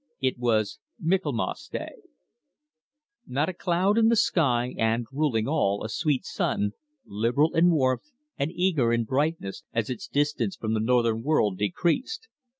IT 0.19 0.39
WAS 0.39 0.79
MICHAELMAS 0.99 1.69
DAY 1.71 1.91
Not 3.27 3.49
a 3.49 3.53
cloud 3.53 3.99
in 3.99 4.09
the 4.09 4.15
sky, 4.15 4.73
and, 4.75 5.05
ruling 5.11 5.47
all, 5.47 5.83
a 5.83 5.89
sweet 5.89 6.25
sun, 6.25 6.71
liberal 7.05 7.53
in 7.55 7.69
warmth 7.69 8.09
and 8.35 8.51
eager 8.51 8.91
in 8.91 9.03
brightness 9.03 9.63
as 9.73 9.91
its 9.91 10.07
distance 10.07 10.55
from 10.55 10.73
the 10.73 10.79
northern 10.79 11.21
world 11.21 11.59
decreased. 11.59 12.29